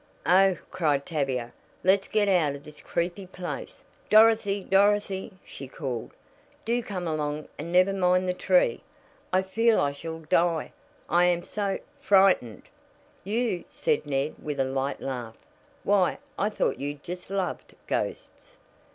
[0.25, 1.53] "Oh!" cried Tavia,
[1.83, 3.83] "let's get out of this creepy place.
[4.09, 4.63] Dorothy!
[4.63, 6.09] Dorothy!" she called,
[6.65, 8.81] "do come along and never mind the tree.
[9.31, 10.71] I feel I shall die,
[11.07, 12.63] I am so frightened!"
[13.23, 15.37] "You!" said Ned with a light laugh.
[15.83, 18.57] "Why, I thought you just loved ghosts."